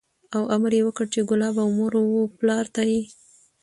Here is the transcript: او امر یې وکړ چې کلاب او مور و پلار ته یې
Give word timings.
او 0.35 0.41
امر 0.55 0.71
یې 0.77 0.81
وکړ 0.85 1.05
چې 1.13 1.19
کلاب 1.29 1.55
او 1.63 1.69
مور 1.77 1.93
و 1.99 2.21
پلار 2.39 2.65
ته 2.75 2.81
یې 2.91 3.01